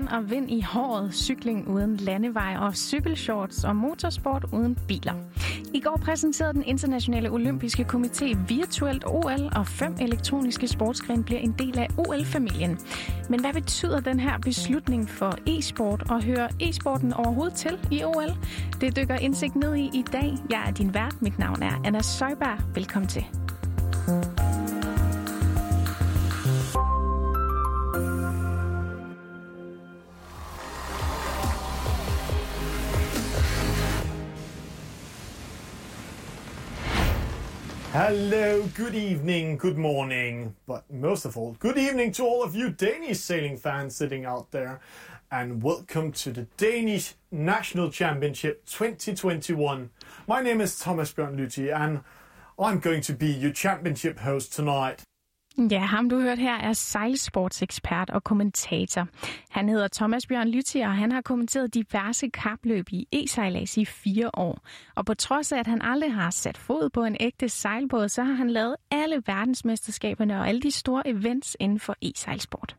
[0.00, 5.14] regn og vind i håret, cykling uden landevej og cykelshorts og motorsport uden biler.
[5.74, 11.54] I går præsenterede den internationale olympiske komité virtuelt OL, og fem elektroniske sportsgrene bliver en
[11.58, 12.78] del af OL-familien.
[13.28, 18.32] Men hvad betyder den her beslutning for e-sport, og hører e-sporten overhovedet til i OL?
[18.80, 20.34] Det dykker indsigt ned i i dag.
[20.50, 21.22] Jeg er din vært.
[21.22, 22.58] Mit navn er Anna Søjberg.
[22.74, 23.39] Velkommen til.
[38.02, 42.70] Hello, good evening, good morning, but most of all, good evening to all of you
[42.70, 44.80] Danish sailing fans sitting out there,
[45.30, 49.90] and welcome to the Danish National Championship 2021.
[50.26, 52.00] My name is Thomas Bjørn Luthi, and
[52.58, 55.02] I'm going to be your championship host tonight.
[55.68, 59.06] Ja, ham du hørt her er sejlsportsekspert og kommentator.
[59.50, 64.30] Han hedder Thomas Bjørn Lytti, og han har kommenteret diverse kapløb i e-sejlads i fire
[64.34, 64.66] år.
[64.94, 68.22] Og på trods af, at han aldrig har sat fod på en ægte sejlbåd, så
[68.22, 72.76] har han lavet alle verdensmesterskaberne og alle de store events inden for e-sejlsport.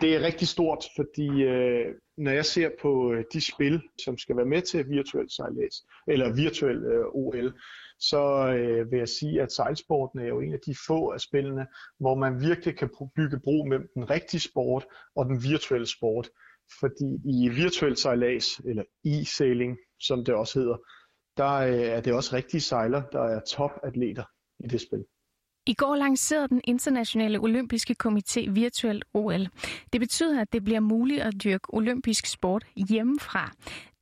[0.00, 4.36] Det er rigtig stort, fordi øh, når jeg ser på øh, de spil, som skal
[4.36, 7.54] være med til virtuel sejlads, eller virtuel øh, OL,
[7.98, 8.22] så
[8.58, 11.66] øh, vil jeg sige, at sejlsporten er jo en af de få af spillene,
[11.98, 16.28] hvor man virkelig kan bygge bro mellem den rigtige sport og den virtuelle sport.
[16.80, 20.76] Fordi i virtuel sejlads, eller e-sailing, som det også hedder,
[21.36, 24.24] der øh, er det også rigtige sejler, der er topatleter
[24.64, 25.04] i det spil.
[25.66, 29.48] I går lancerede den internationale olympiske komité virtuel OL.
[29.92, 33.52] Det betyder, at det bliver muligt at dyrke olympisk sport hjemmefra.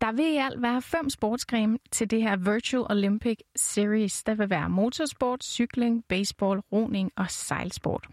[0.05, 4.23] Der vil i alt være fem sportsgrene til det her Virtual Olympic Series.
[4.23, 8.07] Der vil være motorsport, cykling, baseball, roning og sejlsport.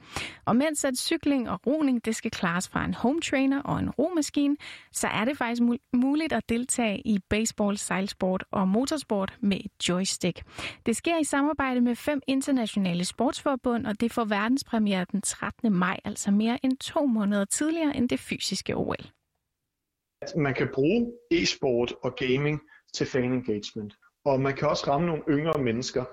[0.45, 3.90] Og mens at cykling og roning det skal klares fra en home trainer og en
[3.90, 4.57] romaskine,
[4.91, 5.62] så er det faktisk
[5.94, 10.44] muligt at deltage i baseball, sejlsport og motorsport med et joystick.
[10.85, 15.74] Det sker i samarbejde med fem internationale sportsforbund, og det får verdenspremiere den 13.
[15.74, 19.06] maj, altså mere end to måneder tidligere end det fysiske OL
[20.21, 22.61] at man kan bruge e-sport og gaming
[22.93, 23.93] til fan engagement.
[24.25, 26.05] Og man kan også ramme nogle yngre mennesker.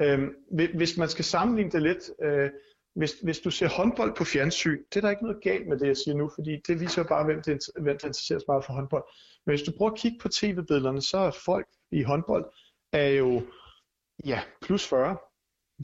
[0.00, 0.34] Øhm,
[0.74, 2.50] hvis man skal sammenligne det lidt, øh,
[2.94, 5.86] hvis, hvis du ser håndbold på fjernsyn, det er der ikke noget galt med det,
[5.86, 8.72] jeg siger nu, fordi det viser bare, hvem, det, hvem der interesserer sig meget for
[8.72, 9.04] håndbold.
[9.46, 12.44] Men hvis du prøver at kigge på tv-billederne, så er folk i håndbold
[12.92, 13.42] er jo
[14.24, 15.16] ja, plus 40,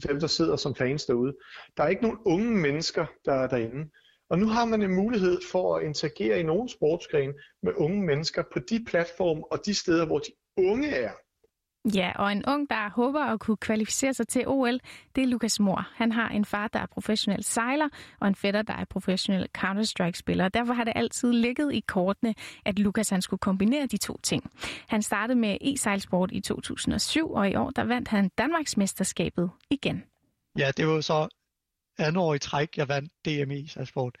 [0.07, 1.35] dem der sidder som fans derude.
[1.77, 3.89] Der er ikke nogen unge mennesker, der er derinde.
[4.29, 8.43] Og nu har man en mulighed for at interagere i nogle sportsgrene med unge mennesker
[8.53, 11.11] på de platforme og de steder, hvor de unge er.
[11.93, 14.79] Ja, og en ung, der håber at kunne kvalificere sig til OL,
[15.15, 15.87] det er Lukas Mor.
[15.95, 20.49] Han har en far, der er professionel sejler, og en fætter, der er professionel Counter-Strike-spiller.
[20.49, 24.51] Derfor har det altid ligget i kortene, at Lukas han skulle kombinere de to ting.
[24.87, 30.03] Han startede med e-sejlsport i 2007, og i år der vandt han Danmarksmesterskabet igen.
[30.57, 31.27] Ja, det var så
[31.97, 34.17] andet år i træk, jeg vandt DMI i sejlsport.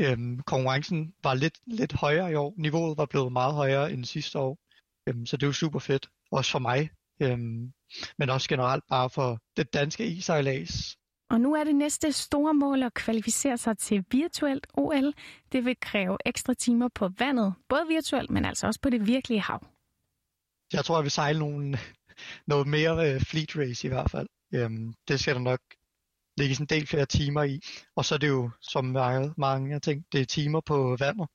[0.00, 2.54] Øhm, konkurrencen var lidt, lidt højere i år.
[2.56, 4.58] Niveauet var blevet meget højere end sidste år.
[5.06, 6.10] Øhm, så det var super fedt.
[6.30, 6.90] Også for mig.
[7.22, 7.72] Øhm,
[8.18, 10.96] men også generelt bare for det danske isejlads.
[11.30, 15.12] Og nu er det næste store mål at kvalificere sig til virtuelt OL.
[15.52, 19.40] Det vil kræve ekstra timer på vandet, både virtuelt, men altså også på det virkelige
[19.40, 19.66] hav.
[20.72, 21.78] Jeg tror, jeg vil sejle nogle,
[22.52, 24.28] noget mere uh, fleet race i hvert fald.
[24.54, 25.60] Øhm, det skal der nok
[26.42, 27.60] lægges en del flere timer i.
[27.96, 31.28] Og så er det jo, som mange, mange ting, det er timer på vandet,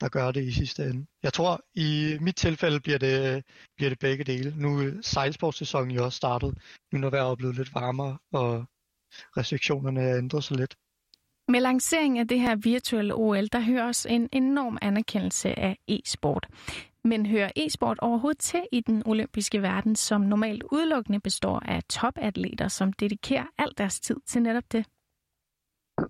[0.00, 1.06] der gør det i sidste ende.
[1.22, 3.44] Jeg tror, i mit tilfælde bliver det,
[3.76, 4.54] bliver det begge dele.
[4.56, 6.58] Nu er sejlsportssæsonen jo også startet,
[6.92, 8.64] nu når vejret er blevet lidt varmere, og
[9.36, 10.74] restriktionerne er ændret sig lidt.
[11.48, 16.46] Med lanceringen af det her virtuelle OL, der hører en enorm anerkendelse af e-sport.
[17.04, 22.68] Men hører e-sport overhovedet til i den olympiske verden, som normalt udelukkende består af topatleter,
[22.68, 24.86] som dedikerer al deres tid til netop det?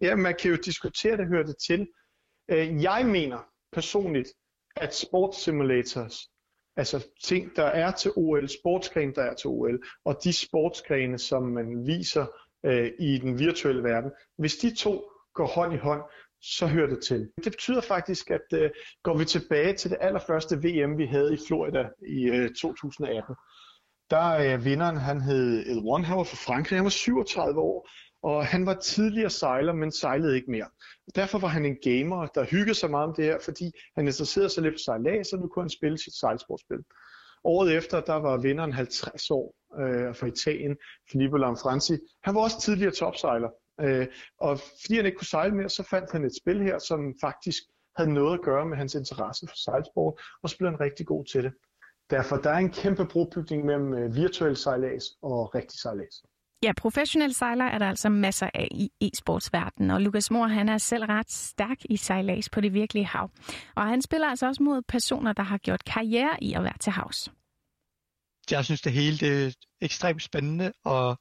[0.02, 1.88] Ja, man kan jo diskutere, det hører det til.
[2.50, 3.38] Øh, jeg mener
[3.72, 4.28] personligt,
[4.76, 6.30] at sportssimulators,
[6.76, 11.42] altså ting, der er til OL, sportsgrene, der er til OL, og de sportsgrene, som
[11.42, 12.26] man viser
[12.66, 16.02] øh, i den virtuelle verden, hvis de to går hånd i hånd,
[16.42, 17.28] så hører det til.
[17.44, 18.70] Det betyder faktisk, at øh,
[19.02, 23.34] går vi tilbage til det allerførste VM, vi havde i Florida i øh, 2018,
[24.10, 27.88] der øh, vinderen, han hed El One, han var fra Frankrig, han var 37 år,
[28.22, 30.68] og han var tidligere sejler, men sejlede ikke mere.
[31.14, 34.50] Derfor var han en gamer, der hyggede sig meget om det her, fordi han interesserede
[34.50, 36.78] sig lidt for sejlads, og nu kunne han spille sit sejlsportspil.
[37.44, 40.76] Året efter, der var vinderen 50 år øh, fra Italien,
[41.10, 41.96] Filippo Lanfranci.
[42.24, 43.48] Han var også tidligere topsejler,
[43.80, 44.06] Øh,
[44.38, 47.62] og fordi han ikke kunne sejle mere, så fandt han et spil her, som faktisk
[47.96, 51.24] havde noget at gøre med hans interesse for sejlsport, og så blev han rigtig god
[51.24, 51.52] til det.
[52.10, 56.22] Derfor der er en kæmpe brobygning mellem øh, virtuel sejlads og rigtig sejlads.
[56.62, 60.78] Ja, professionelle sejlere er der altså masser af i e-sportsverdenen, og Lukas Mor han er
[60.78, 63.30] selv ret stærk i sejlads på det virkelige hav.
[63.74, 66.92] Og han spiller altså også mod personer, der har gjort karriere i at være til
[66.92, 67.30] havs.
[68.50, 71.18] Jeg synes, det hele det er ekstremt spændende og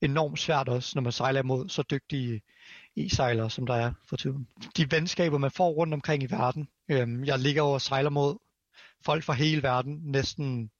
[0.00, 2.42] enormt svært også, når man sejler imod så dygtige
[2.96, 4.48] e-sejlere, som der er for tiden.
[4.76, 6.68] De venskaber, man får rundt omkring i verden.
[6.90, 8.38] Øhm, jeg ligger over og sejler mod
[9.04, 10.70] folk fra hele verden næsten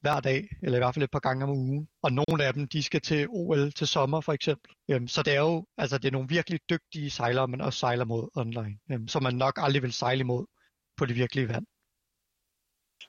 [0.00, 1.88] hver dag, eller i hvert fald et par gange om ugen.
[2.02, 4.72] Og nogle af dem, de skal til OL til sommer for eksempel.
[4.90, 8.04] Øhm, så det er jo altså, det er nogle virkelig dygtige sejlere, man også sejler
[8.04, 10.46] mod online, øhm, som man nok aldrig vil sejle imod
[10.96, 11.66] på det virkelige vand.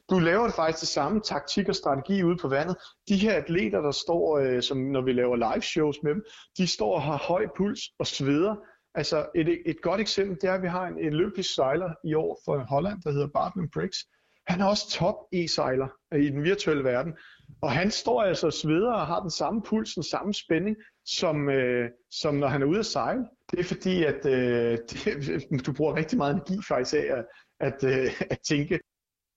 [0.09, 2.75] Du laver faktisk det samme taktik og strategi ude på vandet.
[3.09, 6.23] De her atleter, der står, øh, som når vi laver live shows med dem,
[6.57, 8.55] de står og har høj puls og sveder.
[8.95, 12.13] Altså et, et godt eksempel, det er, at vi har en, en olympisk sejler i
[12.13, 13.97] år fra Holland, der hedder Bartman Briggs.
[14.47, 17.13] Han er også top e-sejler øh, i den virtuelle verden.
[17.61, 21.49] Og han står altså og sveder og har den samme puls, den samme spænding, som,
[21.49, 23.25] øh, som når han er ude at sejle.
[23.51, 27.25] Det er fordi, at øh, det, du bruger rigtig meget energi faktisk af at,
[27.59, 28.79] at, øh, at tænke.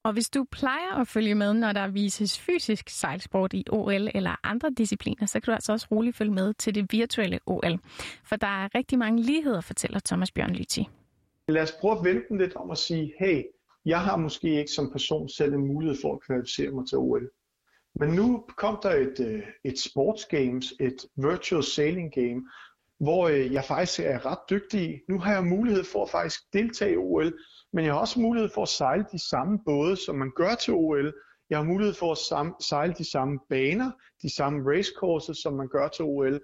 [0.05, 4.47] Og hvis du plejer at følge med, når der vises fysisk sejlsport i OL eller
[4.47, 7.79] andre discipliner, så kan du altså også roligt følge med til det virtuelle OL.
[8.25, 10.89] For der er rigtig mange ligheder, fortæller Thomas Bjørn Lytti.
[11.49, 13.43] Lad os prøve at vente den lidt om at sige, hey,
[13.85, 17.31] jeg har måske ikke som person selv en mulighed for at kvalificere mig til OL.
[17.95, 22.43] Men nu kom der et, øh, et sportsgames, et virtual sailing game,
[23.01, 25.03] hvor øh, jeg faktisk er ret dygtig.
[25.09, 27.33] Nu har jeg mulighed for at faktisk deltage i OL,
[27.73, 30.75] men jeg har også mulighed for at sejle de samme både, som man gør til
[30.75, 31.13] OL.
[31.51, 33.91] Jeg har mulighed for at sejle de samme baner,
[34.23, 36.41] de samme racecourses, som man gør til OL.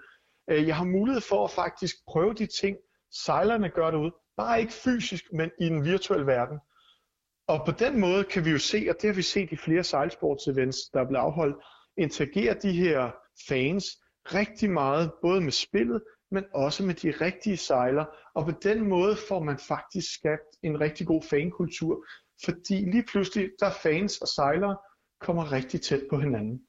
[0.50, 2.76] Øh, jeg har mulighed for at faktisk prøve de ting,
[3.24, 4.14] sejlerne gør derude.
[4.36, 6.58] Bare ikke fysisk, men i den virtuelle verden.
[7.48, 9.84] Og på den måde kan vi jo se, og det har vi set i flere
[9.84, 11.56] sejlsportsevents, der er blevet afholdt,
[11.98, 13.10] interagerer de her
[13.48, 13.84] fans
[14.34, 18.04] rigtig meget, både med spillet, men også med de rigtige sejler.
[18.34, 22.04] Og på den måde får man faktisk skabt en rigtig god fankultur,
[22.44, 24.76] fordi lige pludselig, der fans og sejlere
[25.20, 26.60] kommer rigtig tæt på hinanden.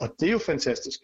[0.00, 1.00] Og det er jo fantastisk.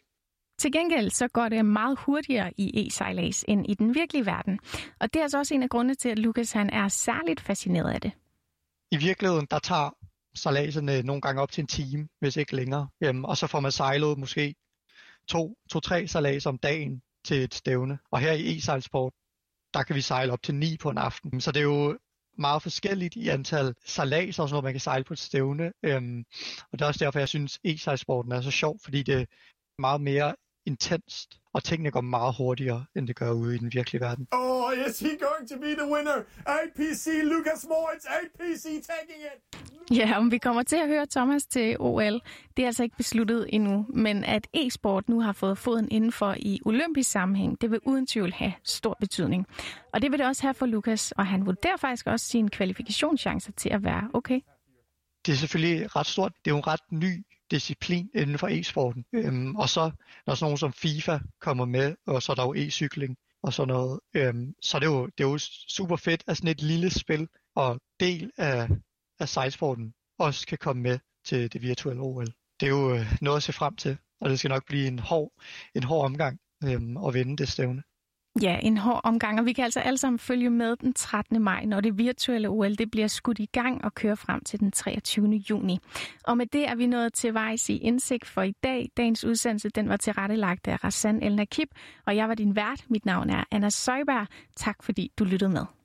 [0.58, 4.58] Til gengæld så går det meget hurtigere i e-sejlads end i den virkelige verden.
[5.00, 7.94] Og det er altså også en af grundene til, at Lukas han er særligt fascineret
[7.94, 8.12] af det.
[8.90, 9.90] I virkeligheden, der tager
[10.34, 12.88] sejladserne nogle gange op til en time, hvis ikke længere.
[13.00, 14.54] Jamen, og så får man sejlet måske
[15.28, 17.98] to, to-tre sejlads om dagen til et stævne.
[18.10, 19.12] Og her i e-sejlsport,
[19.74, 21.40] der kan vi sejle op til 9 på en aften.
[21.40, 21.98] Så det er jo
[22.38, 25.72] meget forskelligt i antal sejlads, også når man kan sejle på et stævne.
[25.82, 26.24] Øhm,
[26.72, 29.24] og det er også derfor, jeg synes, e-sejlsporten er så sjov, fordi det er
[29.78, 30.34] meget mere
[30.66, 34.26] intenst, og tingene går meget hurtigere, end det gør ude i den virkelige verden.
[34.32, 36.18] Oh, is he going to be the winner?
[36.46, 39.98] APC Lucas Moore, it's APC taking it!
[39.98, 42.20] Ja, om vi kommer til at høre Thomas til OL,
[42.56, 46.60] det er altså ikke besluttet endnu, men at e-sport nu har fået foden indenfor i
[46.64, 49.46] olympisk sammenhæng, det vil uden tvivl have stor betydning.
[49.92, 53.52] Og det vil det også have for Lukas, og han vurderer faktisk også sine kvalifikationschancer
[53.52, 54.40] til at være okay.
[55.26, 56.32] Det er selvfølgelig ret stort.
[56.44, 59.04] Det er jo en ret ny disciplin inden for e-sporten.
[59.12, 59.90] Øhm, og så
[60.26, 63.68] når sådan nogen som FIFA kommer med, og så er der jo e-cykling og sådan
[63.68, 66.90] noget, øhm, så det er, jo, det er jo super fedt, at sådan et lille
[66.90, 68.68] spil og del af,
[69.20, 72.26] af sejlsporten også kan komme med til det virtuelle OL.
[72.60, 74.98] Det er jo øh, noget at se frem til, og det skal nok blive en
[74.98, 75.32] hård,
[75.74, 77.82] en hård omgang øhm, at vinde det stævne.
[78.40, 81.42] Ja, en hård omgang, og vi kan altså alle sammen følge med den 13.
[81.42, 84.72] maj, når det virtuelle OL det bliver skudt i gang og kører frem til den
[84.72, 85.28] 23.
[85.28, 85.78] juni.
[86.24, 88.90] Og med det er vi nået til vejs i indsigt for i dag.
[88.96, 91.68] Dagens udsendelse den var tilrettelagt af Rassan El Nakib,
[92.06, 92.84] og jeg var din vært.
[92.88, 94.26] Mit navn er Anna Søjberg.
[94.56, 95.81] Tak fordi du lyttede med.